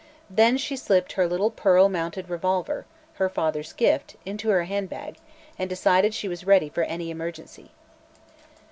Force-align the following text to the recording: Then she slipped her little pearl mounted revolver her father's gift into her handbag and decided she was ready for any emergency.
Then 0.31 0.57
she 0.57 0.75
slipped 0.75 1.11
her 1.11 1.27
little 1.27 1.51
pearl 1.51 1.87
mounted 1.87 2.27
revolver 2.27 2.87
her 3.21 3.29
father's 3.29 3.71
gift 3.71 4.15
into 4.25 4.49
her 4.49 4.63
handbag 4.63 5.17
and 5.59 5.69
decided 5.69 6.15
she 6.15 6.27
was 6.27 6.43
ready 6.43 6.69
for 6.69 6.81
any 6.85 7.11
emergency. 7.11 7.69